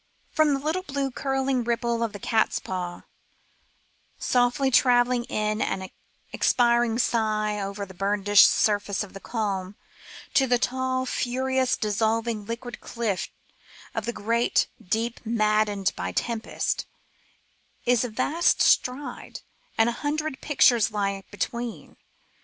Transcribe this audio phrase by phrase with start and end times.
[0.31, 3.01] From the little blue curliog ripple of the catspaw,
[4.17, 5.91] softly travelling in an
[6.33, 9.75] expiring sigh over the burnished surface of the calm,
[10.33, 13.29] to the tall furious dissolving liquid cliffs
[13.93, 16.87] of the great deep maddened by tempest,
[17.85, 19.41] is a vast stride,
[19.77, 21.95] and a hundred pictures lie between.